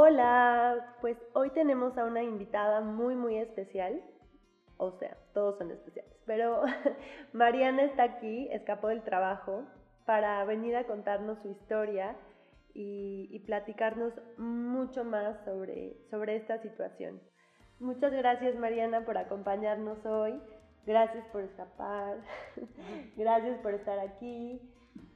[0.00, 4.00] Hola, pues hoy tenemos a una invitada muy, muy especial.
[4.76, 6.62] O sea, todos son especiales, pero
[7.32, 9.64] Mariana está aquí, escapó del trabajo
[10.06, 12.16] para venir a contarnos su historia
[12.74, 17.20] y, platicarnos mucho más sobre, sobre esta situación.
[17.80, 20.40] Muchas gracias Mariana por acompañarnos hoy,
[20.86, 22.18] gracias por escapar,
[23.16, 24.62] gracias por estar aquí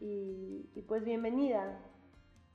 [0.00, 1.78] y, y pues bienvenida.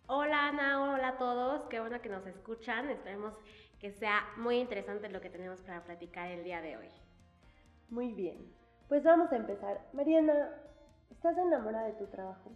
[0.09, 3.33] Hola Ana, hola a todos, qué bueno que nos escuchan, esperemos
[3.77, 6.87] que sea muy interesante lo que tenemos para platicar el día de hoy.
[7.89, 8.37] Muy bien,
[8.87, 9.85] pues vamos a empezar.
[9.91, 10.49] Mariana,
[11.11, 12.53] ¿estás enamorada de tu trabajo?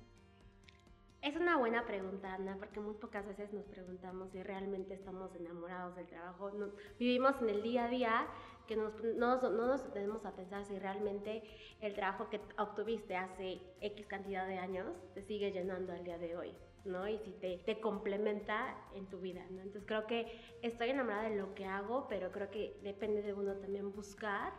[1.22, 5.98] Es una buena pregunta, Ana, porque muy pocas veces nos preguntamos si realmente estamos enamorados
[5.98, 6.52] del trabajo.
[6.98, 8.28] vivimos en el día a día
[8.66, 11.44] que no, no nos tenemos a pensar si realmente
[11.82, 16.38] el trabajo que obtuviste hace X cantidad de años te sigue llenando al día de
[16.38, 16.56] hoy.
[16.86, 17.08] ¿No?
[17.08, 19.62] Y si te, te complementa en tu vida, ¿no?
[19.62, 23.54] Entonces creo que estoy enamorada de lo que hago, pero creo que depende de uno
[23.56, 24.52] también buscar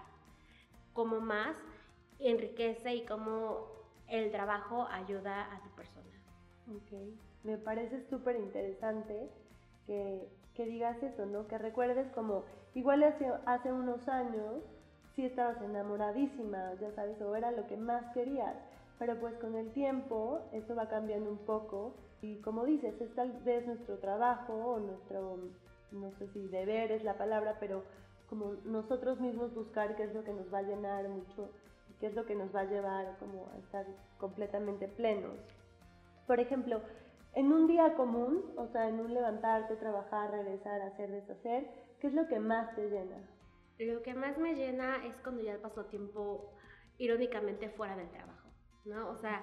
[0.92, 1.56] cómo más
[2.18, 3.66] enriquece y cómo
[4.08, 6.06] el trabajo ayuda a tu persona.
[6.68, 6.92] Ok,
[7.44, 9.28] me parece súper interesante
[9.86, 11.48] que, que, digas eso, ¿no?
[11.48, 14.62] Que recuerdes como, igual hace, hace unos años,
[15.14, 18.56] sí estabas enamoradísima, ya sabes, o era lo que más querías,
[19.02, 23.32] pero pues con el tiempo eso va cambiando un poco y como dices, es tal
[23.42, 25.38] vez nuestro trabajo o nuestro,
[25.90, 27.82] no sé si deber es la palabra, pero
[28.28, 31.50] como nosotros mismos buscar qué es lo que nos va a llenar mucho
[31.90, 33.84] y qué es lo que nos va a llevar como a estar
[34.18, 35.34] completamente plenos.
[36.28, 36.80] Por ejemplo,
[37.34, 41.66] en un día común, o sea, en un levantarte, trabajar, regresar, hacer, deshacer,
[41.98, 43.16] ¿qué es lo que más te llena?
[43.80, 46.52] Lo que más me llena es cuando ya paso tiempo
[46.98, 48.41] irónicamente fuera del trabajo,
[48.84, 49.10] ¿no?
[49.10, 49.42] O sea,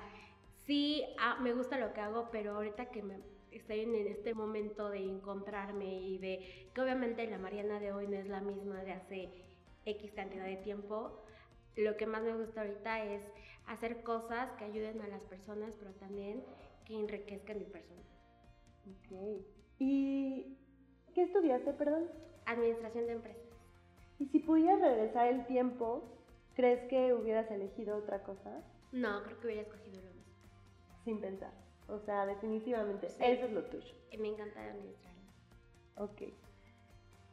[0.66, 3.20] sí ah, me gusta lo que hago, pero ahorita que me
[3.52, 8.18] estoy en, este momento de encontrarme y de que obviamente la Mariana de hoy no
[8.18, 9.30] es la misma de hace
[9.86, 11.24] X cantidad de tiempo,
[11.76, 13.24] lo que más me gusta ahorita es
[13.66, 16.44] hacer cosas que ayuden a las personas, pero también
[16.86, 18.02] que enriquezcan mi persona.
[18.86, 19.46] Ok.
[19.80, 20.58] ¿Y
[21.14, 22.08] qué estudiaste, perdón?
[22.46, 23.44] Administración de empresas.
[24.18, 26.04] ¿Y si pudieras regresar el tiempo,
[26.56, 28.62] crees que hubieras elegido otra cosa?
[28.92, 30.20] No, creo que hubiera escogido lo mismo
[31.04, 31.52] sin pensar.
[31.88, 33.96] O sea, definitivamente, eso es lo tuyo.
[34.20, 35.20] Me encanta administrarla.
[35.98, 36.22] Ok.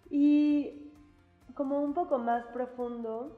[0.08, 0.92] Y
[1.54, 3.36] como un poco más profundo,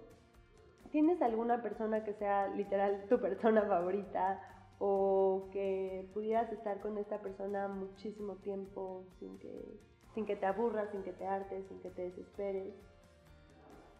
[0.90, 4.40] ¿tienes alguna persona que sea literal tu persona favorita
[4.78, 9.80] o que pudieras estar con esta persona muchísimo tiempo sin que,
[10.14, 12.74] sin que te aburras, sin que te hartes, sin que te desesperes?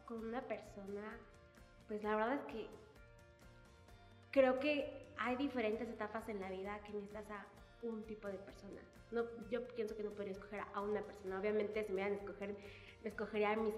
[0.06, 1.18] Con una persona,
[1.88, 2.68] pues la verdad es que
[4.38, 4.86] creo que
[5.18, 7.44] hay diferentes etapas en la vida que necesitas a
[7.82, 8.80] un tipo de persona.
[9.10, 11.40] No, yo pienso que no podría escoger a una persona.
[11.40, 12.54] Obviamente, si me iban a escoger,
[13.02, 13.74] me escogería a mis,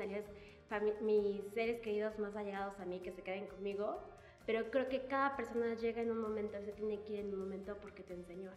[1.00, 4.02] mis seres queridos más allegados a mí que se queden conmigo.
[4.44, 7.40] Pero creo que cada persona llega en un momento, se tiene que ir en un
[7.40, 8.50] momento porque te enseñó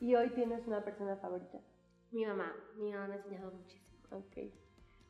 [0.00, 1.58] ¿Y hoy tienes una persona favorita?
[2.10, 2.54] Mi mamá.
[2.76, 3.98] Mi mamá me ha enseñado muchísimo.
[4.12, 4.50] Ok.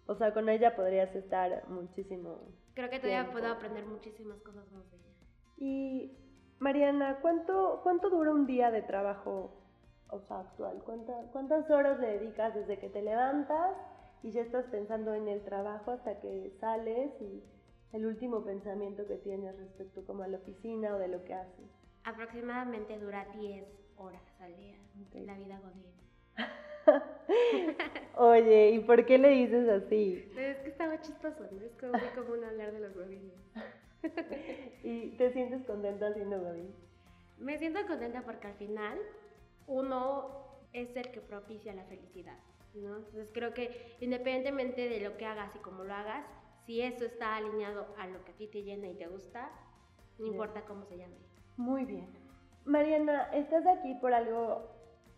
[0.07, 2.41] O sea, con ella podrías estar muchísimo.
[2.75, 5.14] Creo que todavía puedo aprender muchísimas cosas más de ella.
[5.57, 6.13] Y
[6.59, 9.53] Mariana, ¿cuánto, cuánto dura un día de trabajo
[10.09, 10.83] o sea, actual?
[11.33, 13.77] ¿Cuántas horas le dedicas desde que te levantas
[14.23, 17.43] y ya estás pensando en el trabajo hasta que sales y
[17.93, 21.67] el último pensamiento que tienes respecto como a la oficina o de lo que haces?
[22.05, 23.67] Aproximadamente dura 10
[23.97, 24.77] horas al día,
[25.25, 25.95] la vida godín.
[28.17, 30.29] Oye, ¿y por qué le dices así?
[30.37, 31.61] Es que estaba chistoso, ¿no?
[31.63, 33.35] Es como muy común hablar de los godines.
[34.83, 36.75] ¿Y te sientes contenta haciendo Godín?
[37.39, 38.99] Me siento contenta porque al final
[39.67, 42.39] uno es el que propicia la felicidad,
[42.75, 42.97] ¿no?
[42.97, 46.27] Entonces creo que independientemente de lo que hagas y cómo lo hagas,
[46.67, 49.51] si eso está alineado a lo que a ti te llena y te gusta,
[50.19, 51.17] no importa cómo se llame.
[51.57, 52.07] Muy bien.
[52.65, 54.71] Mariana, estás aquí por algo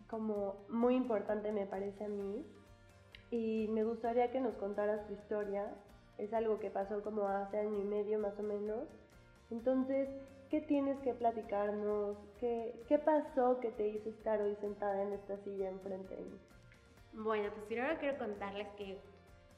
[0.09, 2.45] como muy importante me parece a mí
[3.29, 5.73] y me gustaría que nos contaras tu historia
[6.17, 8.87] es algo que pasó como hace año y medio más o menos.
[9.49, 10.09] Entonces,
[10.49, 12.17] ¿qué tienes que platicarnos?
[12.39, 16.39] ¿Qué, qué pasó que te hizo estar hoy sentada en esta silla enfrente de mí?
[17.13, 18.99] Bueno, pues primero quiero contarles que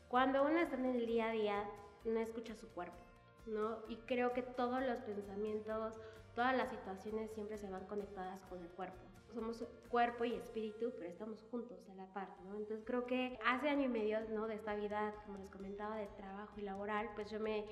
[0.07, 1.69] cuando uno está en el día a día,
[2.05, 2.97] no escucha su cuerpo,
[3.45, 3.79] ¿no?
[3.87, 5.99] Y creo que todos los pensamientos,
[6.35, 11.09] todas las situaciones siempre se van conectadas con el cuerpo somos cuerpo y espíritu, pero
[11.09, 12.55] estamos juntos a la par, ¿no?
[12.55, 14.47] Entonces creo que hace año y medio, ¿no?
[14.47, 17.65] De esta vida, como les comentaba, de trabajo y laboral, pues yo me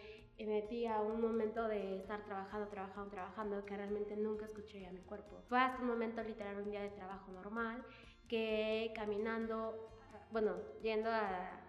[0.45, 5.01] metí a un momento de estar trabajando, trabajando, trabajando, que realmente nunca escuché a mi
[5.01, 5.42] cuerpo.
[5.50, 7.83] Fue hasta un momento literal, un día de trabajo normal,
[8.27, 9.89] que caminando,
[10.31, 11.63] bueno, yendo a,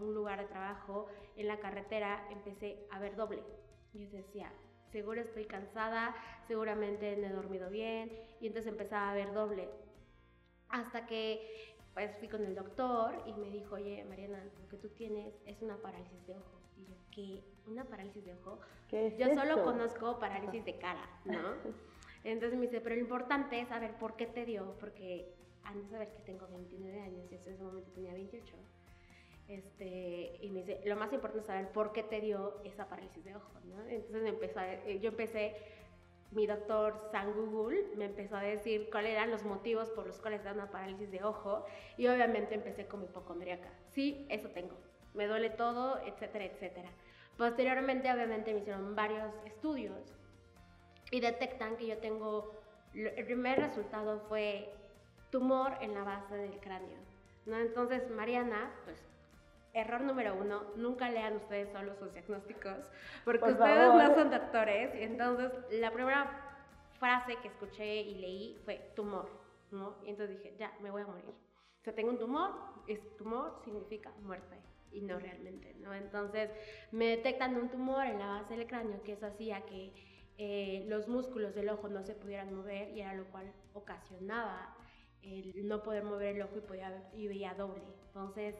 [0.00, 3.42] un lugar de trabajo en la carretera, empecé a ver doble.
[3.94, 4.52] Yo decía,
[4.90, 6.14] seguro estoy cansada,
[6.46, 9.68] seguramente no he dormido bien, y entonces empezaba a ver doble.
[10.68, 14.88] Hasta que pues fui con el doctor y me dijo, oye, Mariana, lo que tú
[14.90, 16.60] tienes es una parálisis de ojo.
[16.76, 17.42] Y yo, ¿qué?
[17.66, 18.60] ¿Una parálisis de ojo?
[19.18, 21.54] yo solo conozco parálisis de cara, ¿no?
[22.24, 25.34] Entonces me dice, pero lo importante es saber por qué te dio, porque
[25.64, 28.56] antes de saber que tengo 29 años y en ese momento tenía 28.
[29.48, 33.24] Este, y me dice, lo más importante es saber por qué te dio esa parálisis
[33.24, 33.80] de ojo, ¿no?
[33.88, 35.56] Entonces me empezó eh, yo empecé,
[36.32, 40.44] mi doctor San Google me empezó a decir cuáles eran los motivos por los cuales
[40.44, 41.64] da una parálisis de ojo
[41.96, 43.70] y obviamente empecé con mi hipocondríaca.
[43.88, 44.76] Sí, eso tengo,
[45.14, 46.90] me duele todo, etcétera, etcétera.
[47.38, 50.14] Posteriormente, obviamente, me hicieron varios estudios
[51.10, 52.52] y detectan que yo tengo,
[52.92, 54.74] el primer resultado fue
[55.30, 56.98] tumor en la base del cráneo.
[57.46, 57.56] ¿no?
[57.56, 58.98] Entonces, Mariana, pues,
[59.74, 62.90] error número uno, nunca lean ustedes solo sus diagnósticos,
[63.24, 64.90] porque ustedes no son doctores.
[64.94, 66.48] Entonces, la primera
[66.98, 69.28] frase que escuché y leí fue tumor,
[69.70, 69.96] ¿no?
[70.04, 71.24] Y entonces dije, ya, me voy a morir.
[71.26, 72.52] O sea, tengo un tumor,
[72.86, 74.56] es tumor significa muerte
[74.90, 75.94] y no realmente, ¿no?
[75.94, 76.50] Entonces,
[76.90, 79.92] me detectan un tumor en la base del cráneo que eso hacía que
[80.38, 84.74] eh, los músculos del ojo no se pudieran mover y era lo cual ocasionaba
[85.22, 87.82] el no poder mover el ojo y, podía, y veía doble.
[88.06, 88.54] Entonces,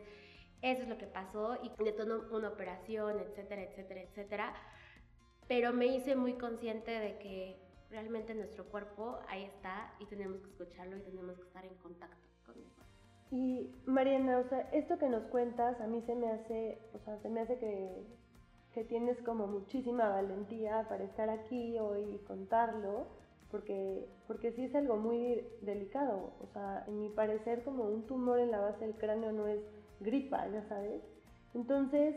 [0.63, 4.55] eso es lo que pasó y detonó una operación, etcétera, etcétera, etcétera.
[5.47, 7.57] Pero me hice muy consciente de que
[7.91, 12.17] realmente nuestro cuerpo ahí está y tenemos que escucharlo y tenemos que estar en contacto
[12.45, 12.69] con él.
[13.31, 17.29] Y Mariana, o sea, esto que nos cuentas a mí se me hace, o se
[17.29, 18.07] me hace que
[18.79, 23.07] que tienes como muchísima valentía para estar aquí hoy y contarlo,
[23.51, 26.35] porque, porque sí es algo muy delicado.
[26.41, 29.61] O sea, en mi parecer como un tumor en la base del cráneo no es
[30.01, 31.03] gripa, ya sabes.
[31.55, 32.17] Entonces,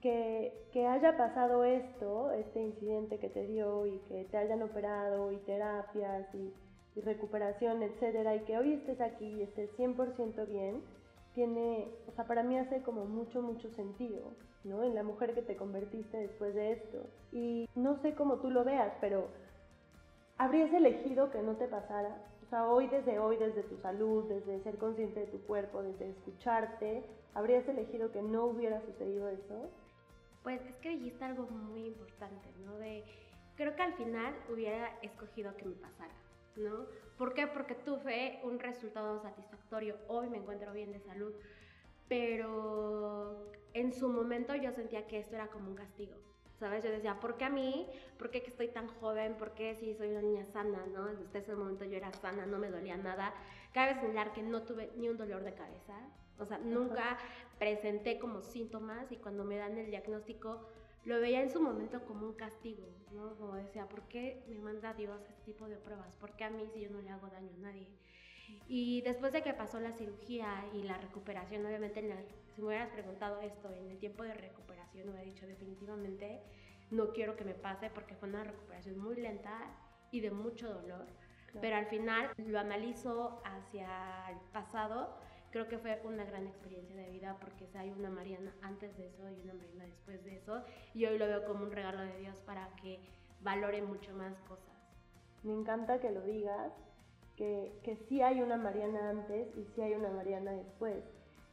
[0.00, 5.32] que, que haya pasado esto, este incidente que te dio y que te hayan operado
[5.32, 6.52] y terapias y,
[6.94, 10.82] y recuperación, etcétera, y que hoy estés aquí y estés 100% bien,
[11.34, 14.32] tiene, o sea, para mí hace como mucho, mucho sentido.
[14.66, 14.82] ¿no?
[14.82, 17.06] En la mujer que te convertiste después de esto.
[17.32, 19.28] Y no sé cómo tú lo veas, pero
[20.36, 22.16] ¿habrías elegido que no te pasara?
[22.46, 26.10] O sea, hoy desde hoy, desde tu salud, desde ser consciente de tu cuerpo, desde
[26.10, 27.04] escucharte,
[27.34, 29.68] ¿habrías elegido que no hubiera sucedido eso?
[30.42, 32.76] Pues es que dijiste algo muy importante, ¿no?
[32.78, 33.04] De,
[33.56, 36.14] creo que al final hubiera escogido que me pasara,
[36.56, 36.86] ¿no?
[37.18, 37.48] ¿Por qué?
[37.48, 39.96] Porque tuve un resultado satisfactorio.
[40.06, 41.34] Hoy me encuentro bien de salud
[42.08, 46.14] pero en su momento yo sentía que esto era como un castigo.
[46.58, 46.84] ¿Sabes?
[46.84, 47.86] Yo decía, ¿por qué a mí?
[48.18, 49.34] ¿Por qué que estoy tan joven?
[49.34, 50.86] ¿Por qué si soy una niña sana?
[50.86, 51.06] ¿no?
[51.06, 53.34] Desde ese momento yo era sana, no me dolía nada.
[53.72, 55.94] Cabe señalar que no tuve ni un dolor de cabeza.
[56.38, 57.18] O sea, nunca
[57.58, 60.66] presenté como síntomas y cuando me dan el diagnóstico
[61.04, 63.36] lo veía en su momento como un castigo, ¿no?
[63.36, 66.16] Como decía, ¿por qué me manda Dios este tipo de pruebas?
[66.16, 67.86] ¿Por qué a mí si yo no le hago daño a nadie?
[68.68, 72.02] Y después de que pasó la cirugía y la recuperación, obviamente,
[72.54, 76.40] si me hubieras preguntado esto en el tiempo de recuperación, hubiera dicho definitivamente,
[76.90, 79.58] no quiero que me pase porque fue una recuperación muy lenta
[80.10, 81.06] y de mucho dolor.
[81.60, 85.16] Pero al final lo analizo hacia el pasado,
[85.50, 89.28] creo que fue una gran experiencia de vida porque hay una Mariana antes de eso
[89.30, 90.62] y una Mariana después de eso.
[90.92, 93.00] Y hoy lo veo como un regalo de Dios para que
[93.40, 94.76] valore mucho más cosas.
[95.42, 96.72] Me encanta que lo digas
[97.36, 101.04] que, que sí hay una Mariana antes y sí hay una Mariana después.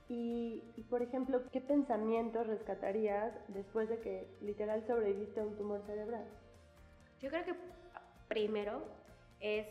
[0.09, 6.25] Y, por ejemplo, ¿qué pensamientos rescatarías después de que literal sobreviviste a un tumor cerebral?
[7.19, 7.55] Yo creo que
[8.27, 8.83] primero
[9.39, 9.65] es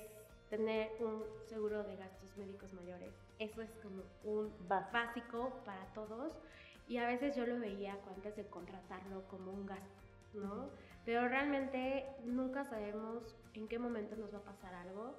[0.51, 3.13] tener un seguro de gastos médicos mayores.
[3.39, 6.33] Eso es como un básico para todos
[6.89, 10.03] y a veces yo lo veía antes de contratarlo como un gasto,
[10.35, 10.71] ¿no?
[11.05, 15.17] Pero realmente nunca sabemos en qué momento nos va a pasar algo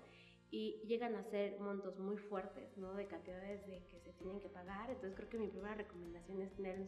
[0.53, 2.93] y llegan a ser montos muy fuertes, ¿no?
[2.93, 4.88] De cantidades de que se tienen que pagar.
[4.91, 6.79] Entonces creo que mi primera recomendación es tener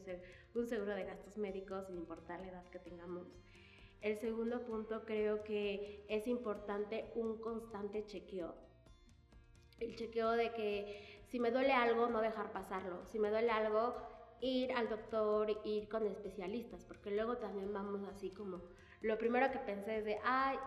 [0.53, 3.25] un, seguro de gastos médicos sin importar la edad que tengamos.
[4.01, 8.53] El segundo punto creo que es importante un constante chequeo.
[9.79, 13.03] El chequeo de que si me duele algo, no dejar pasarlo.
[13.07, 13.95] Si me duele algo,
[14.41, 18.62] ir al doctor, ir con especialistas, porque luego también vamos así como,
[19.01, 20.60] lo primero que pensé es de, ay,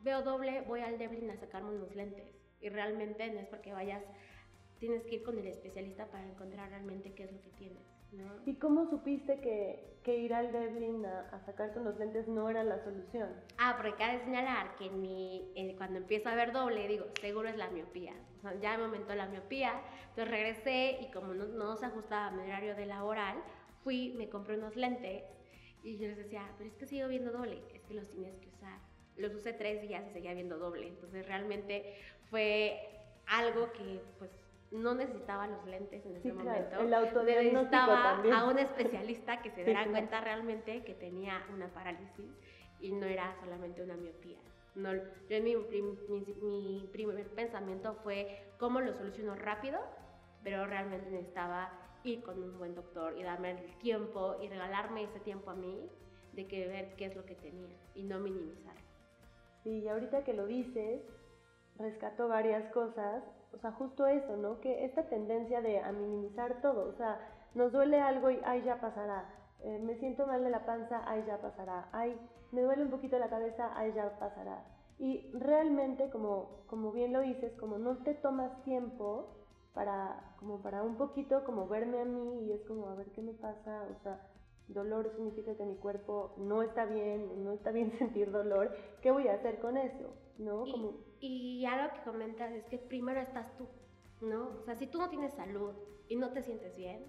[0.00, 4.02] veo doble, voy al Devlin a sacarme unos lentes y realmente no es porque vayas
[4.78, 7.82] tienes que ir con el especialista para encontrar realmente qué es lo que tienes.
[8.12, 8.24] ¿no?
[8.46, 12.64] ¿Y cómo supiste que, que ir al Devlin a, a, sacarte unos lentes no era
[12.64, 13.28] la solución?
[13.58, 17.48] Ah, porque cabe señalar que en mi, eh, cuando empiezo a ver doble, digo, seguro
[17.48, 18.14] es la miopía.
[18.38, 22.28] O sea, ya me aumentó la miopía, entonces regresé y como no, no se ajustaba
[22.28, 23.36] a mi horario de laboral,
[23.84, 25.24] fui, me compré unos lentes
[25.82, 28.48] y yo les decía, pero es que sigo viendo doble, es que los tienes que
[28.48, 28.78] usar.
[29.16, 31.94] Los usé tres días y seguía viendo doble, entonces realmente
[32.30, 32.78] fue
[33.26, 34.30] algo que pues
[34.70, 36.68] no necesitaba los lentes en ese sí, momento.
[36.68, 36.84] Claro.
[36.84, 38.34] El necesitaba también.
[38.34, 39.90] a un especialista que se diera Sí, claro.
[39.92, 42.30] cuenta realmente que tenía una parálisis
[42.80, 44.38] y no era solamente una miopía.
[44.74, 49.80] No, yo mi, mi, mi primer pensamiento fue cómo lo soluciono rápido,
[50.44, 51.72] pero realmente necesitaba
[52.04, 55.88] ir con un buen doctor y darme el tiempo y regalarme ese tiempo a mí
[56.32, 58.80] de que ver qué es lo que tenía y no minimizarlo.
[59.64, 61.02] Sí, y ahorita que lo dices,
[61.78, 64.60] rescato varias cosas, o sea, justo eso, ¿no?
[64.60, 67.18] Que esta tendencia de a minimizar todo, o sea,
[67.54, 71.24] nos duele algo y ay, ya pasará, Eh, me siento mal de la panza, ay,
[71.26, 72.16] ya pasará, ay,
[72.52, 74.64] me duele un poquito la cabeza, ay, ya pasará.
[74.98, 79.26] Y realmente, como, como bien lo dices, como no te tomas tiempo
[79.74, 83.22] para, como para un poquito, como verme a mí y es como, a ver qué
[83.22, 84.20] me pasa, o sea,
[84.68, 88.70] dolor significa que mi cuerpo no está bien, no está bien sentir dolor,
[89.02, 90.14] ¿qué voy a hacer con eso?
[90.38, 90.60] ¿No?
[90.70, 93.68] Como, y algo que comentas es que primero estás tú,
[94.20, 94.48] ¿no?
[94.60, 95.74] O sea, si tú no tienes salud
[96.08, 97.04] y no te sientes bien,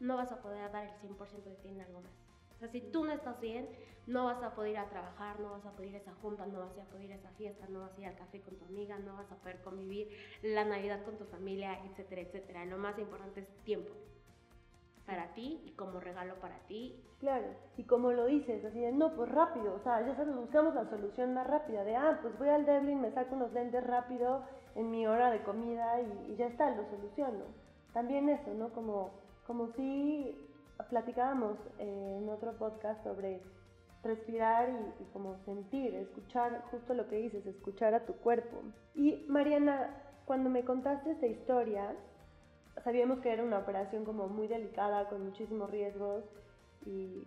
[0.00, 2.12] no vas a poder dar el 100% de ti en algo más.
[2.56, 3.68] O sea, si tú no estás bien,
[4.06, 6.46] no vas a poder ir a trabajar, no vas a poder ir a esa junta,
[6.46, 8.56] no vas a poder ir a esa fiesta, no vas a ir al café con
[8.56, 10.08] tu amiga, no vas a poder convivir
[10.42, 12.64] la Navidad con tu familia, etcétera, etcétera.
[12.66, 13.92] Lo más importante es tiempo
[15.06, 17.00] para ti y como regalo para ti.
[17.20, 17.46] Claro,
[17.76, 20.88] y como lo dices, así de, no, pues rápido, o sea, ya sabes, buscamos la
[20.90, 24.42] solución más rápida, de, ah, pues voy al Devlin, me saco unos lentes rápido
[24.74, 27.44] en mi hora de comida y, y ya está, lo soluciono.
[27.92, 28.70] También eso, ¿no?
[28.70, 29.10] Como,
[29.46, 30.36] como si
[30.90, 33.40] platicábamos eh, en otro podcast sobre
[34.02, 38.62] respirar y, y como sentir, escuchar justo lo que dices, escuchar a tu cuerpo.
[38.94, 39.90] Y Mariana,
[40.26, 41.94] cuando me contaste esta historia,
[42.82, 46.24] sabíamos que era una operación como muy delicada, con muchísimos riesgos
[46.86, 47.26] y,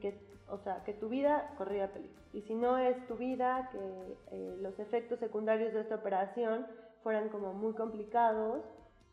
[0.00, 2.20] que, o sea, que tu vida corría peligro.
[2.32, 6.66] Y si no es tu vida, que eh, los efectos secundarios de esta operación
[7.02, 8.62] fueran como muy complicados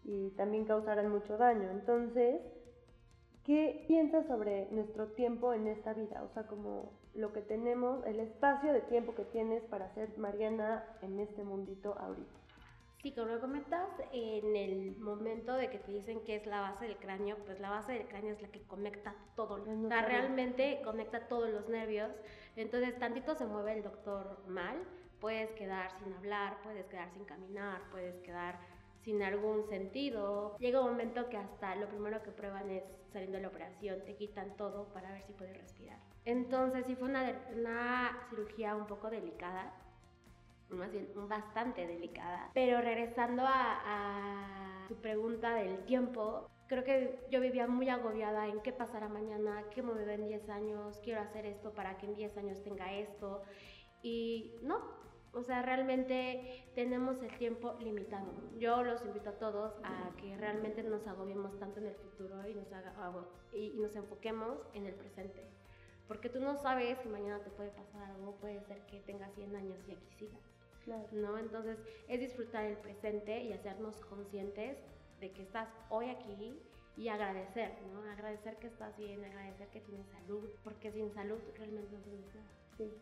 [0.03, 1.69] y también causaran mucho daño.
[1.71, 2.41] Entonces,
[3.45, 6.23] ¿qué piensas sobre nuestro tiempo en esta vida?
[6.23, 10.83] O sea, como lo que tenemos, el espacio de tiempo que tienes para ser Mariana
[11.01, 12.42] en este mundito ahorita.
[13.03, 16.95] Sí, como comentas, en el momento de que te dicen que es la base del
[16.95, 19.61] cráneo, pues la base del cráneo es la que conecta todo.
[19.61, 22.09] O sea, realmente conecta todos los nervios.
[22.55, 24.77] Entonces, tantito se mueve el doctor mal,
[25.19, 28.57] puedes quedar sin hablar, puedes quedar sin caminar, puedes quedar
[29.01, 30.55] sin algún sentido.
[30.59, 34.15] Llega un momento que hasta lo primero que prueban es saliendo de la operación, te
[34.15, 35.99] quitan todo para ver si puedes respirar.
[36.23, 39.73] Entonces, sí fue una, una cirugía un poco delicada
[40.75, 42.49] más bien bastante delicada.
[42.53, 48.61] Pero regresando a, a tu pregunta del tiempo, creo que yo vivía muy agobiada en
[48.61, 52.15] qué pasará mañana, qué me veo en 10 años, quiero hacer esto para que en
[52.15, 53.41] 10 años tenga esto.
[54.01, 54.79] Y no,
[55.33, 58.31] o sea, realmente tenemos el tiempo limitado.
[58.59, 62.53] Yo los invito a todos a que realmente nos agobiemos tanto en el futuro y
[62.53, 65.43] nos, haga- hago- y, y nos enfoquemos en el presente.
[66.07, 69.55] Porque tú no sabes si mañana te puede pasar algo, puede ser que tengas 100
[69.55, 70.41] años y aquí sigas.
[70.83, 71.07] Claro.
[71.11, 71.37] ¿no?
[71.37, 74.77] Entonces es disfrutar el presente y hacernos conscientes
[75.19, 76.59] de que estás hoy aquí
[76.95, 78.01] y agradecer, ¿no?
[78.11, 82.47] Agradecer que estás bien, agradecer que tienes salud, porque sin salud realmente no tienes nada.
[82.77, 82.93] Sí.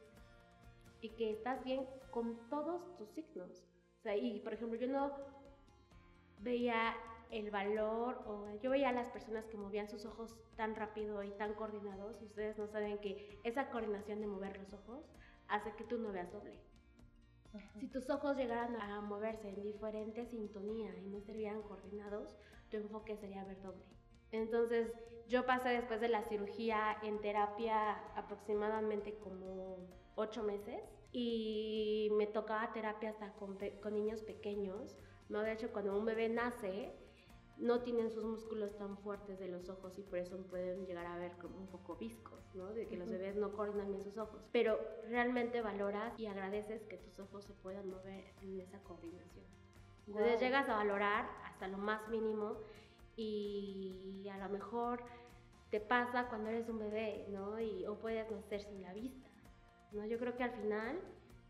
[1.01, 3.65] Y que estás bien con todos tus signos.
[3.99, 5.11] O sea, y por ejemplo, yo no
[6.39, 6.95] veía
[7.31, 11.31] el valor o yo veía a las personas que movían sus ojos tan rápido y
[11.31, 15.05] tan coordinados y ustedes no saben que esa coordinación de mover los ojos
[15.47, 16.59] hace que tú no veas doble.
[17.79, 22.29] Si tus ojos llegaran a moverse en diferente sintonía y no estuvieran coordinados,
[22.69, 23.83] tu enfoque sería ver doble.
[24.31, 24.93] Entonces,
[25.27, 29.77] yo pasé después de la cirugía en terapia aproximadamente como
[30.15, 30.81] ocho meses
[31.11, 34.97] y me tocaba terapia hasta con, con niños pequeños.
[35.29, 35.41] ¿no?
[35.41, 36.93] De hecho, cuando un bebé nace,
[37.61, 41.17] no tienen sus músculos tan fuertes de los ojos y por eso pueden llegar a
[41.17, 42.73] ver como un poco viscos, ¿no?
[42.73, 44.41] De que los bebés no coordinan bien sus ojos.
[44.51, 49.45] Pero realmente valoras y agradeces que tus ojos se puedan mover en esa coordinación.
[50.07, 50.39] Entonces Guau.
[50.39, 52.57] llegas a valorar hasta lo más mínimo
[53.15, 55.03] y a lo mejor
[55.69, 57.59] te pasa cuando eres un bebé, ¿no?
[57.59, 59.29] Y, o puedes nacer sin la vista,
[59.91, 60.05] ¿no?
[60.05, 60.99] Yo creo que al final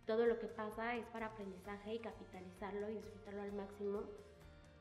[0.05, 4.03] todo lo que pasa es para aprendizaje y capitalizarlo y disfrutarlo al máximo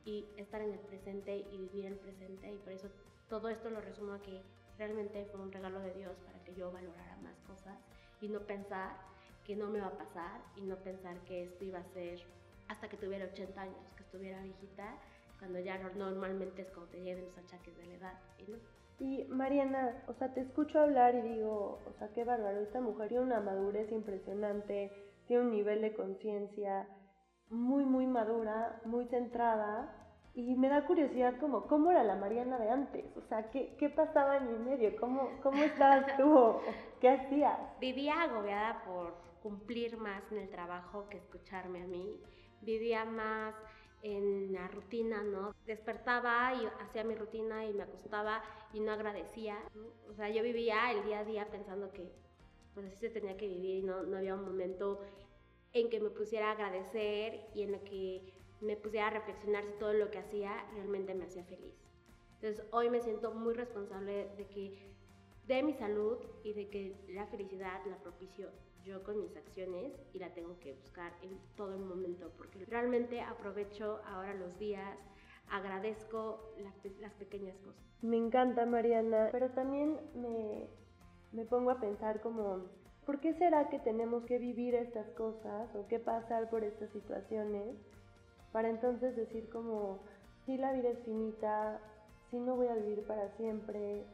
[0.04, 2.88] y estar en el presente y vivir el presente y por eso
[3.28, 4.42] todo esto lo resumo a que
[4.78, 7.78] realmente fue un regalo de Dios para que yo valorara más cosas
[8.20, 8.96] y no pensar
[9.44, 12.20] que no me va a pasar y no pensar que esto iba a ser
[12.68, 14.94] hasta que tuviera 80 años, que estuviera viejita,
[15.38, 18.18] cuando ya normalmente es cuando te llegan los achaques de la edad.
[18.46, 18.56] No.
[19.00, 23.08] y Mariana, o sea, te escucho hablar y digo, o sea, qué bárbaro, esta mujer
[23.08, 24.92] tiene una madurez impresionante,
[25.26, 26.86] tiene un nivel de conciencia
[27.50, 29.96] muy, muy madura, muy centrada.
[30.32, 33.04] Y me da curiosidad como, ¿cómo era la Mariana de antes?
[33.16, 34.96] O sea, ¿qué, qué pasaba en mi medio?
[34.98, 36.54] ¿Cómo, cómo estabas tú?
[37.00, 37.58] ¿Qué hacías?
[37.80, 42.16] Vivía agobiada por cumplir más en el trabajo que escucharme a mí.
[42.62, 43.54] Vivía más
[44.02, 45.54] en la rutina, ¿no?
[45.66, 48.40] Despertaba y hacía mi rutina y me acostaba
[48.72, 49.58] y no agradecía.
[50.08, 52.10] O sea, yo vivía el día a día pensando que
[52.74, 55.00] pues así se tenía que vivir y no, no había un momento
[55.72, 59.72] en que me pusiera a agradecer y en el que me pusiera a reflexionar si
[59.78, 61.74] todo lo que hacía realmente me hacía feliz.
[62.40, 64.90] Entonces hoy me siento muy responsable de que
[65.46, 68.48] de mi salud y de que la felicidad la propicio
[68.84, 73.20] yo con mis acciones y la tengo que buscar en todo el momento porque realmente
[73.20, 74.96] aprovecho ahora los días,
[75.50, 76.54] agradezco
[77.00, 77.82] las pequeñas cosas.
[78.00, 80.68] Me encanta Mariana, pero también me,
[81.32, 82.64] me pongo a pensar como
[83.06, 87.76] ¿Por qué será que tenemos que vivir estas cosas o que pasar por estas situaciones
[88.52, 90.00] para entonces decir como,
[90.44, 91.80] sí la vida es finita,
[92.30, 94.04] sí no voy a vivir para siempre,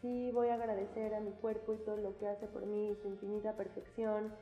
[0.00, 3.08] sí voy a agradecer a mi cuerpo y todo lo que hace por mí, su
[3.08, 4.32] infinita perfección?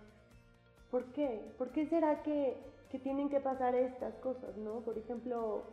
[0.90, 1.52] ¿Por qué?
[1.58, 2.56] ¿Por qué será que,
[2.90, 4.80] que tienen que pasar estas cosas, no?
[4.80, 5.64] Por ejemplo,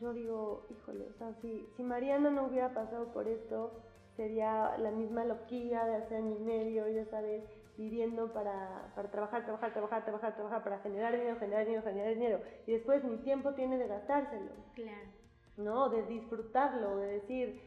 [0.00, 3.72] yo digo, híjole, o sea, si, si Mariana no hubiera pasado por esto,
[4.16, 7.44] sería la misma loquilla de hace año y medio, ya sabes,
[7.76, 12.40] viviendo para, para trabajar, trabajar, trabajar, trabajar, trabajar, para generar dinero, generar dinero, generar dinero.
[12.66, 14.52] Y después mi tiempo tiene de gastárselo.
[14.74, 15.08] Claro.
[15.56, 15.88] ¿No?
[15.90, 17.60] De disfrutarlo, de decir,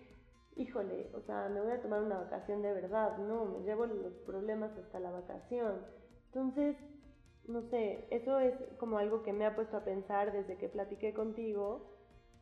[0.56, 4.14] híjole, o sea, me voy a tomar una vacación de verdad, no, me llevo los
[4.25, 5.85] problemas hasta la vacación.
[6.27, 6.75] Entonces,
[7.48, 11.14] no sé, eso es como algo que me ha puesto a pensar desde que platiqué
[11.14, 11.96] contigo,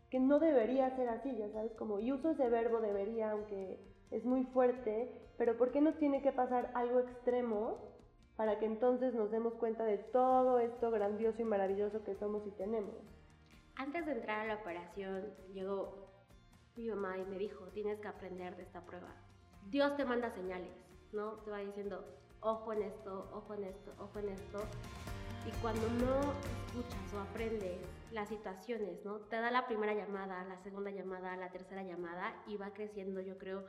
[0.10, 3.80] que no debería ser así, ya sabes, como, y uso ese verbo debería, aunque
[4.12, 7.78] es muy fuerte, pero ¿por qué nos tiene que pasar algo extremo
[8.36, 12.52] para que entonces nos demos cuenta de todo esto grandioso y maravilloso que somos y
[12.52, 12.96] tenemos?
[13.76, 16.08] Antes de entrar a la operación, llegó
[16.76, 19.14] mi mamá y me dijo, tienes que aprender de esta prueba.
[19.70, 20.72] Dios te manda señales,
[21.12, 21.34] ¿no?
[21.44, 22.06] Te va diciendo,
[22.40, 24.60] ojo en esto, ojo en esto, ojo en esto.
[25.46, 26.20] Y cuando no
[26.68, 27.80] escuchas o aprendes
[28.12, 29.20] las situaciones, ¿no?
[29.20, 33.38] Te da la primera llamada, la segunda llamada, la tercera llamada y va creciendo, yo
[33.38, 33.66] creo,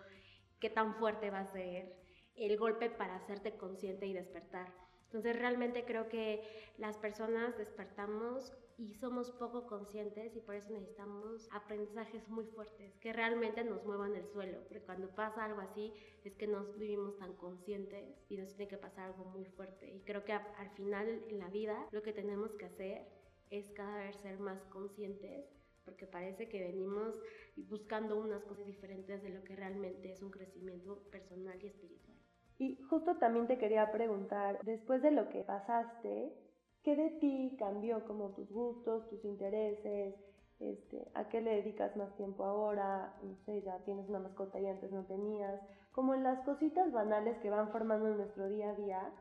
[0.61, 1.95] qué tan fuerte va a ser
[2.35, 4.73] el golpe para hacerte consciente y despertar.
[5.07, 6.43] Entonces realmente creo que
[6.77, 13.13] las personas despertamos y somos poco conscientes y por eso necesitamos aprendizajes muy fuertes que
[13.13, 15.93] realmente nos muevan el suelo, porque cuando pasa algo así
[16.25, 19.91] es que no vivimos tan conscientes y nos tiene que pasar algo muy fuerte.
[19.91, 23.09] Y creo que al final en la vida lo que tenemos que hacer
[23.51, 25.58] es cada vez ser más conscientes
[25.89, 27.19] porque parece que venimos
[27.57, 32.17] buscando unas cosas diferentes de lo que realmente es un crecimiento personal y espiritual.
[32.59, 36.35] Y justo también te quería preguntar, después de lo que pasaste,
[36.83, 40.15] ¿qué de ti cambió como tus gustos, tus intereses?
[40.59, 43.17] Este, ¿A qué le dedicas más tiempo ahora?
[43.23, 45.59] No sé, ya tienes una mascota y antes no tenías.
[45.93, 49.13] Como en las cositas banales que van formando nuestro día a día,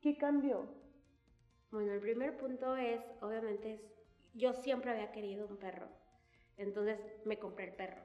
[0.00, 0.66] ¿qué cambió?
[1.70, 3.80] Bueno, el primer punto es, obviamente, es,
[4.32, 5.88] yo siempre había querido un perro.
[6.56, 8.02] Entonces me compré el perro.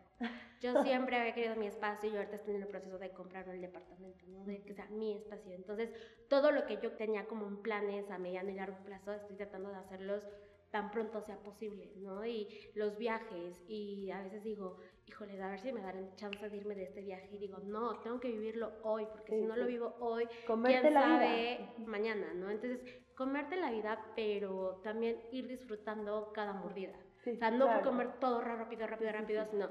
[0.61, 3.61] Yo siempre había querido mi espacio y ahorita estoy en el proceso de comprarme el
[3.61, 4.45] departamento, ¿no?
[4.45, 5.53] De que sea mi espacio.
[5.53, 5.89] Entonces,
[6.27, 9.69] todo lo que yo tenía como en planes a mediano y largo plazo, estoy tratando
[9.69, 10.23] de hacerlos
[10.69, 12.25] tan pronto sea posible, ¿no?
[12.25, 16.55] Y los viajes, y a veces digo, híjole, a ver si me darán chance de
[16.55, 19.65] irme de este viaje, y digo, no, tengo que vivirlo hoy, porque si no lo
[19.65, 22.49] vivo hoy, comerte quién sabe mañana, ¿no?
[22.49, 22.79] Entonces,
[23.15, 27.83] comerte la vida, pero también ir disfrutando cada mordida o sea, no claro.
[27.83, 29.67] comer todo rápido, rápido, rápido, sino,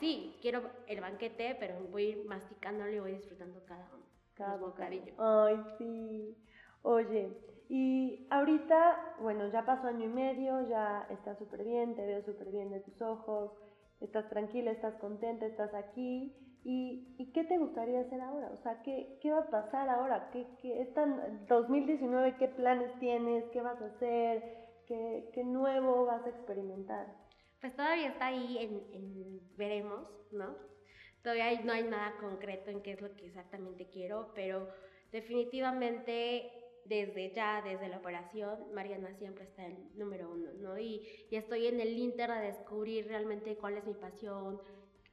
[0.00, 3.88] sí, quiero el banquete, pero voy a ir masticándolo y voy disfrutando cada,
[4.34, 5.14] cada bocadillo.
[5.18, 6.36] Ay, sí.
[6.82, 7.36] Oye,
[7.68, 12.50] y ahorita, bueno, ya pasó año y medio, ya estás súper bien, te veo súper
[12.50, 13.52] bien de tus ojos,
[14.00, 16.34] estás tranquila, estás contenta, estás aquí.
[16.66, 18.50] ¿Y, ¿Y, qué te gustaría hacer ahora?
[18.50, 20.30] O sea, ¿qué, qué va a pasar ahora?
[20.32, 21.04] ¿Qué, qué, esta
[21.46, 23.44] 2019, ¿qué planes tienes?
[23.50, 24.63] ¿Qué vas a hacer?
[24.86, 27.06] ¿Qué, ¿Qué, nuevo vas a experimentar?
[27.60, 30.56] Pues todavía está ahí en, veremos, ¿no?
[31.22, 34.68] Todavía no hay nada concreto en qué es lo que exactamente quiero, pero
[35.10, 36.50] definitivamente
[36.84, 40.78] desde ya, desde la operación, Mariana siempre está en número uno, ¿no?
[40.78, 44.60] Y, y estoy en el inter de descubrir realmente cuál es mi pasión,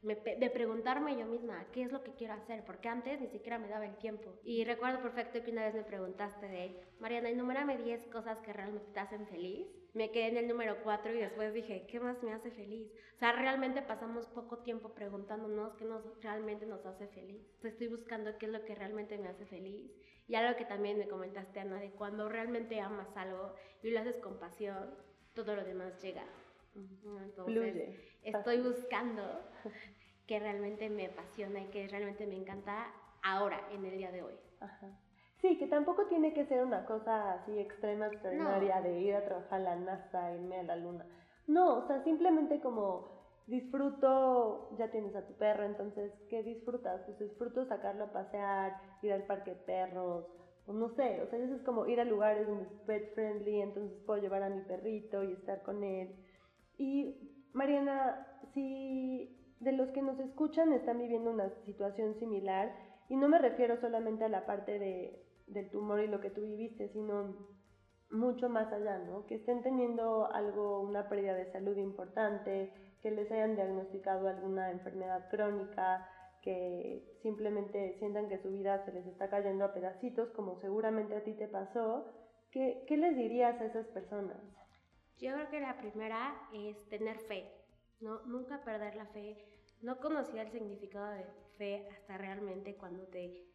[0.01, 3.67] de preguntarme yo misma qué es lo que quiero hacer, porque antes ni siquiera me
[3.67, 4.33] daba el tiempo.
[4.43, 8.91] Y recuerdo perfecto que una vez me preguntaste de, Mariana, enumérame 10 cosas que realmente
[8.91, 9.67] te hacen feliz.
[9.93, 12.91] Me quedé en el número 4 y después dije, ¿qué más me hace feliz?
[13.15, 17.45] O sea, realmente pasamos poco tiempo preguntándonos qué nos, realmente nos hace feliz.
[17.61, 19.91] Estoy buscando qué es lo que realmente me hace feliz.
[20.27, 24.17] Y algo que también me comentaste, Ana, de cuando realmente amas algo y lo haces
[24.17, 24.95] con pasión,
[25.35, 26.25] todo lo demás llega.
[26.73, 29.23] Entonces, estoy buscando
[30.27, 34.35] que realmente me apasiona y que realmente me encanta ahora, en el día de hoy.
[35.41, 39.61] Sí, que tampoco tiene que ser una cosa así extrema, extraordinaria de ir a trabajar
[39.61, 41.05] a la NASA, irme a la luna.
[41.47, 47.01] No, o sea, simplemente como disfruto, ya tienes a tu perro, entonces, ¿qué disfrutas?
[47.05, 50.25] Pues disfruto sacarlo a pasear, ir al parque de perros,
[50.67, 53.61] o no sé, o sea, eso es como ir a lugares donde es pet friendly,
[53.61, 56.15] entonces puedo llevar a mi perrito y estar con él.
[56.81, 57.15] Y
[57.53, 62.75] Mariana, si de los que nos escuchan están viviendo una situación similar,
[63.07, 66.41] y no me refiero solamente a la parte de, del tumor y lo que tú
[66.41, 67.35] viviste, sino
[68.09, 69.27] mucho más allá, ¿no?
[69.27, 75.29] Que estén teniendo algo, una pérdida de salud importante, que les hayan diagnosticado alguna enfermedad
[75.29, 76.09] crónica,
[76.41, 81.23] que simplemente sientan que su vida se les está cayendo a pedacitos, como seguramente a
[81.23, 82.07] ti te pasó,
[82.49, 84.41] ¿qué, qué les dirías a esas personas?
[85.21, 87.47] Yo creo que la primera es tener fe,
[87.99, 88.21] ¿no?
[88.25, 89.37] Nunca perder la fe.
[89.81, 91.25] No conocía el significado de
[91.57, 93.45] fe hasta realmente cuando te,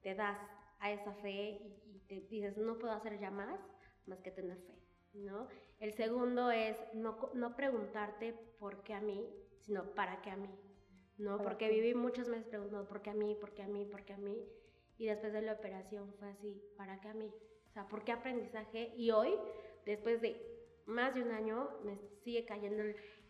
[0.00, 0.38] te das
[0.78, 3.60] a esa fe y, te dices, no puedo hacer ya más,
[4.06, 4.78] más que tener fe,
[5.12, 5.48] ¿no?
[5.80, 9.28] El segundo es no, no preguntarte por qué a mí,
[9.58, 10.48] sino para qué a mí,
[11.18, 11.42] ¿no?
[11.42, 14.14] Porque viví muchos meses preguntando por qué a mí, por qué a mí, por qué
[14.14, 14.42] a mí.
[14.96, 17.30] Y después de la operación fue así, ¿para qué a mí?
[17.68, 18.94] O sea, ¿por qué aprendizaje?
[18.96, 19.34] Y hoy,
[19.84, 20.57] después de
[20.88, 22.82] más de un año me sigue cayendo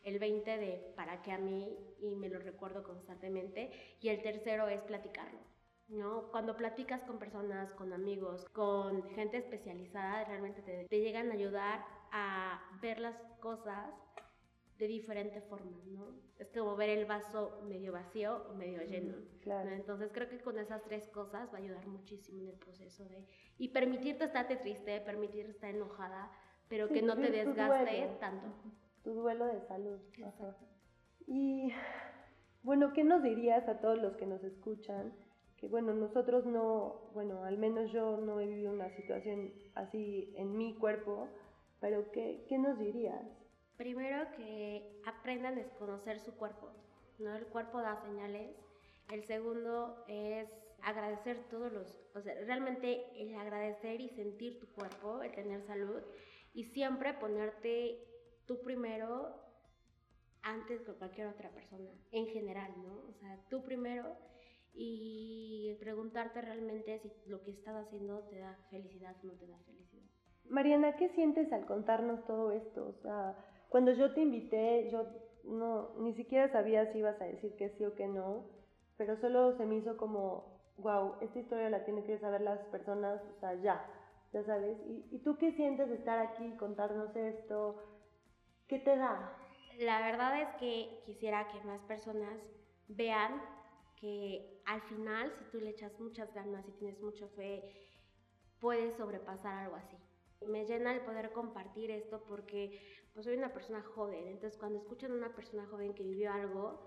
[0.04, 3.70] el, 20 de para qué a mí y me lo recuerdo constantemente.
[4.00, 5.40] Y el tercero es platicarlo.
[5.88, 6.30] ¿no?
[6.30, 11.84] Cuando platicas con personas, con amigos, con gente especializada, realmente te, te, llegan a ayudar
[12.12, 13.92] a ver las cosas
[14.78, 16.14] de diferente forma, ¿no?
[16.38, 19.16] Es como ver el vaso medio vacío o medio lleno.
[19.42, 19.70] Claro.
[19.70, 23.26] Entonces creo que con esas tres cosas va a ayudar muchísimo en el proceso de...
[23.58, 26.30] Y permitirte estarte triste, permitirte estar enojada,
[26.68, 28.46] pero que no te desgaste tanto.
[29.02, 29.98] Tu duelo de salud.
[31.26, 31.72] Y
[32.62, 35.12] bueno, ¿qué nos dirías a todos los que nos escuchan?
[35.56, 40.56] Que bueno, nosotros no, bueno, al menos yo no he vivido una situación así en
[40.56, 41.28] mi cuerpo,
[41.80, 43.24] pero ¿qué, qué nos dirías?
[43.76, 46.68] Primero que aprendan a desconocer su cuerpo,
[47.18, 47.34] ¿no?
[47.34, 48.56] El cuerpo da señales.
[49.10, 50.48] El segundo es
[50.82, 56.02] agradecer todos los, o sea, realmente el agradecer y sentir tu cuerpo, el tener salud
[56.58, 58.04] y siempre ponerte
[58.44, 59.32] tú primero
[60.42, 62.94] antes que cualquier otra persona, en general, ¿no?
[63.08, 64.16] O sea, tú primero
[64.74, 69.56] y preguntarte realmente si lo que estás haciendo te da felicidad o no te da
[69.66, 70.02] felicidad.
[70.48, 72.88] Mariana, ¿qué sientes al contarnos todo esto?
[72.88, 73.36] O sea,
[73.68, 75.06] cuando yo te invité, yo
[75.44, 78.46] no, ni siquiera sabía si ibas a decir que sí o que no,
[78.96, 83.22] pero solo se me hizo como, wow, esta historia la tienen que saber las personas,
[83.36, 83.94] o sea, ya
[84.32, 84.78] ya sabes.
[85.10, 87.82] ¿Y, tú qué sientes de estar aquí, contarnos esto?
[88.66, 89.36] ¿Qué te da?
[89.78, 92.38] La verdad es que quisiera que más personas
[92.88, 93.40] vean
[93.96, 97.62] que al final, si tú le echas muchas ganas y tienes mucha fe,
[98.60, 99.96] puedes sobrepasar algo así.
[100.46, 102.80] Me llena el poder compartir esto porque
[103.14, 106.80] pues, soy una persona joven, entonces cuando escuchan a una persona joven que vivió algo,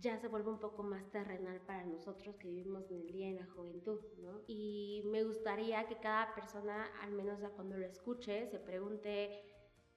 [0.00, 3.36] ya se vuelve un poco más terrenal para nosotros que vivimos en el día en
[3.36, 4.42] la juventud, ¿no?
[4.46, 9.42] Y me gustaría que cada persona, al menos cuando lo escuche, se pregunte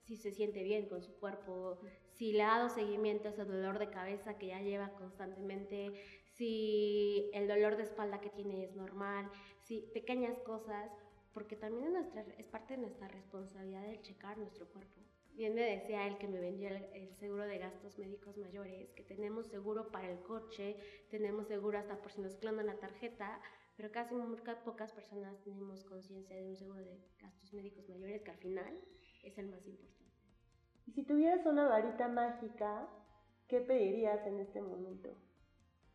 [0.07, 1.79] si se siente bien con su cuerpo,
[2.13, 5.93] si le ha dado seguimiento a ese dolor de cabeza que ya lleva constantemente,
[6.35, 9.29] si el dolor de espalda que tiene es normal,
[9.63, 10.91] si pequeñas cosas,
[11.33, 15.06] porque también es, nuestra, es parte de nuestra responsabilidad el checar nuestro cuerpo.
[15.37, 19.45] Bien me decía él que me vendía el, seguro de gastos médicos mayores, que tenemos
[19.45, 20.75] seguro para el coche,
[21.11, 23.39] tenemos seguro hasta por si nos clonan la tarjeta,
[23.75, 28.31] pero casi muy pocas personas tenemos conciencia de un seguro de gastos médicos mayores que
[28.31, 28.81] al final
[29.21, 30.11] es el más importante.
[30.87, 32.89] Y si tuvieras una varita mágica,
[33.47, 35.15] ¿qué pedirías en este momento?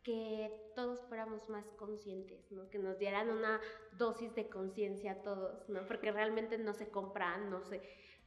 [0.03, 2.69] que todos fuéramos más conscientes, ¿no?
[2.71, 3.61] Que nos dieran una
[3.93, 5.87] dosis de conciencia a todos, ¿no?
[5.87, 7.81] Porque realmente no se compran, no se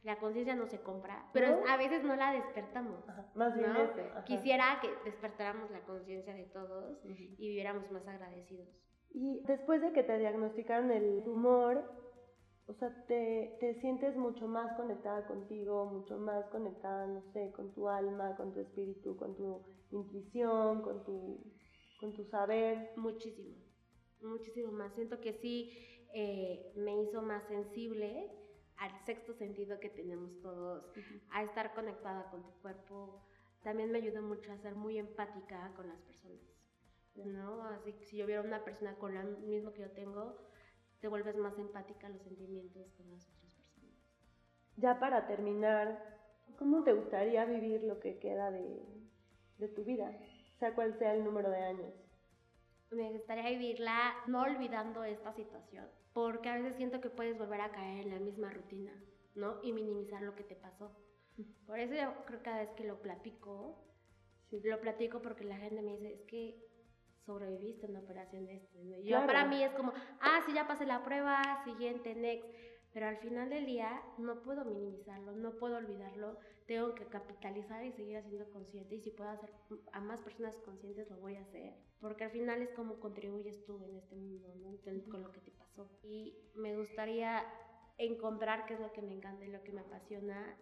[0.06, 3.04] la conciencia no se compra, pero a veces no la despertamos.
[3.34, 3.72] más bien
[4.24, 8.68] Quisiera que despertáramos la conciencia de todos y viviéramos más agradecidos.
[9.10, 11.82] Y después de que te diagnosticaron el tumor,
[12.68, 17.72] o sea, te, te, sientes mucho más conectada contigo, mucho más conectada, no sé, con
[17.74, 21.40] tu alma, con tu espíritu, con tu intuición, con tu,
[21.98, 22.92] con tu saber.
[22.96, 23.56] Muchísimo,
[24.22, 24.94] muchísimo más.
[24.94, 28.45] Siento que sí eh, me hizo más sensible
[28.78, 30.84] al sexto sentido que tenemos todos,
[31.30, 33.22] a estar conectada con tu cuerpo.
[33.62, 36.40] También me ayuda mucho a ser muy empática con las personas,
[37.16, 37.64] ¿no?
[37.64, 40.36] Así que si yo viera una persona con lo mismo que yo tengo,
[41.00, 43.94] te vuelves más empática a los sentimientos con las otras personas.
[44.76, 46.18] Ya para terminar,
[46.58, 48.82] ¿cómo te gustaría vivir lo que queda de,
[49.58, 50.16] de tu vida?
[50.58, 52.05] Sea cual sea el número de años.
[52.96, 57.70] Me gustaría vivirla no olvidando esta situación, porque a veces siento que puedes volver a
[57.70, 58.92] caer en la misma rutina,
[59.34, 59.60] ¿no?
[59.62, 60.96] Y minimizar lo que te pasó.
[61.66, 63.84] Por eso yo creo que cada vez que lo platico,
[64.50, 66.66] lo platico porque la gente me dice, es que
[67.26, 68.78] sobreviviste a una operación de esto.
[69.04, 72.48] Yo para mí es como, ah, sí, ya pasé la prueba, siguiente, next.
[72.96, 77.92] Pero al final del día no puedo minimizarlo, no puedo olvidarlo, tengo que capitalizar y
[77.92, 79.52] seguir siendo consciente y si puedo hacer
[79.92, 83.84] a más personas conscientes lo voy a hacer, porque al final es como contribuyes tú
[83.84, 85.10] en este mundo, ¿no?
[85.10, 85.90] con lo que te pasó.
[86.04, 87.44] Y me gustaría
[87.98, 90.56] encontrar qué es lo que me encanta y lo que me apasiona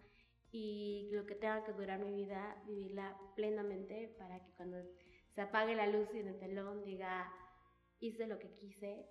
[0.51, 4.83] y lo que tenga que durar mi vida, vivirla plenamente para que cuando
[5.29, 7.31] se apague la luz en el telón diga,
[8.01, 9.07] hice lo que quise,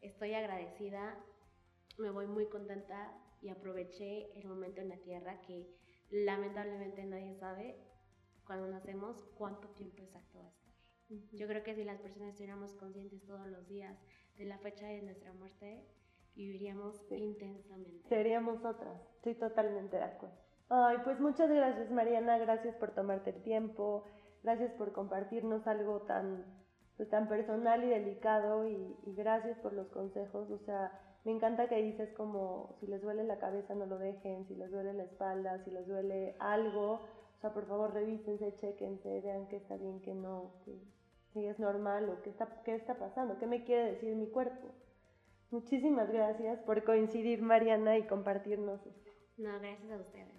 [0.00, 1.22] estoy agradecida,
[1.98, 5.68] me voy muy contenta y aproveché el momento en la tierra que
[6.10, 7.76] lamentablemente nadie sabe
[8.46, 10.72] cuando nacemos cuánto tiempo exacto va a estar.
[11.32, 13.98] Yo creo que si las personas estuviéramos conscientes todos los días
[14.36, 15.84] de la fecha de nuestra muerte,
[16.34, 18.08] viviríamos intensamente.
[18.08, 20.36] Seríamos otras, estoy totalmente de acuerdo.
[20.68, 24.06] Ay, pues muchas gracias Mariana, gracias por tomarte el tiempo,
[24.42, 26.44] Gracias por compartirnos algo tan,
[26.96, 30.50] pues, tan personal y delicado y, gracias por los consejos.
[30.50, 30.90] O sea,
[31.24, 34.70] me encanta que dices como si les duele la cabeza no lo dejen, si les
[34.70, 39.56] duele la espalda, si les duele algo, o sea, por favor revísense, chequense, vean que
[39.56, 40.80] está bien, que no, que
[41.32, 44.68] si es normal o qué está, qué está pasando, qué me quiere decir mi cuerpo.
[45.50, 48.80] Muchísimas gracias por coincidir, Mariana, y compartirnos.
[49.36, 50.31] No, gracias a ustedes.